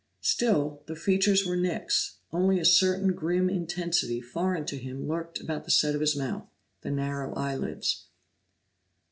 Still, 0.23 0.81
the 0.87 0.95
features 0.95 1.45
were 1.45 1.55
Nick's, 1.55 2.17
only 2.33 2.59
a 2.59 2.65
certain 2.65 3.13
grim 3.13 3.51
intensity 3.51 4.19
foreign 4.19 4.65
to 4.65 4.79
him 4.79 5.07
lurked 5.07 5.39
about 5.39 5.63
the 5.63 5.69
set 5.69 5.93
of 5.93 6.01
his 6.01 6.15
mouth, 6.15 6.47
the 6.81 6.89
narrowed 6.89 7.35
eye 7.37 7.55
lids. 7.55 8.07